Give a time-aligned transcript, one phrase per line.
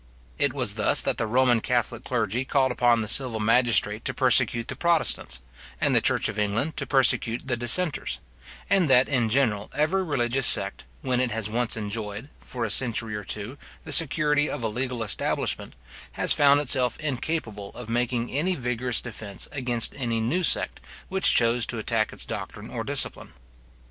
[0.39, 4.67] It was thus that the Roman catholic clergy called upon the civil magistrate to persecute
[4.67, 5.41] the protestants,
[5.79, 8.19] and the church of England to persecute the dissenters;
[8.67, 13.15] and that in general every religious sect, when it has once enjoyed, for a century
[13.15, 15.75] or two, the security of a legal establishment,
[16.13, 20.79] has found itself incapable of making any vigorous defence against any new sect
[21.09, 23.33] which chose to attack its doctrine or discipline.